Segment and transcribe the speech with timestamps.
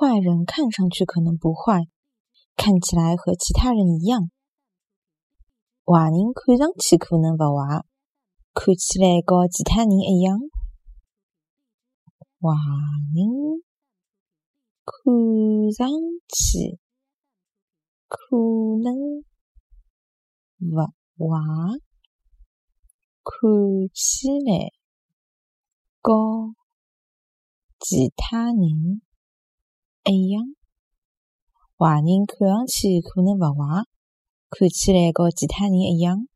[0.00, 1.88] 坏人看上去可能不坏，
[2.54, 4.30] 看起来和其他人一样。
[5.84, 7.84] 坏人看上去可能不坏，
[8.54, 10.38] 看起来和其他人一样。
[12.40, 12.54] 坏
[13.12, 13.60] 人
[14.84, 14.94] 看
[15.72, 15.90] 上
[16.28, 16.78] 去
[18.06, 18.36] 可
[18.80, 19.24] 能
[20.60, 21.80] 不坏，
[23.24, 23.34] 看
[23.92, 24.70] 起来
[26.00, 26.54] 和
[27.80, 29.02] 其他人
[30.12, 30.42] 一样。
[31.76, 33.84] 坏人看上去可能勿坏，
[34.50, 36.26] 看起来和其他人一样。